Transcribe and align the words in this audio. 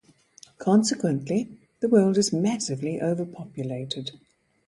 Consequently, 0.57 1.59
the 1.79 1.87
world 1.87 2.17
is 2.17 2.33
massively 2.33 2.99
overpopulated. 2.99 4.19